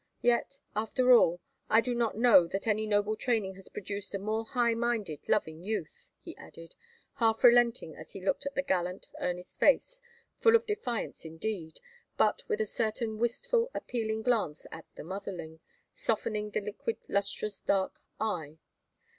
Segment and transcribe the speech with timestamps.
[0.23, 4.43] Yet, after all, I do not know that any noble training has produced a more
[4.45, 6.73] high minded loving youth," he added,
[7.17, 10.01] half relenting as he looked at the gallant, earnest face,
[10.39, 11.79] full of defiance indeed,
[12.17, 15.59] but with a certain wistful appealing glance at "the motherling,"
[15.93, 18.57] softening the liquid lustrous dark eye.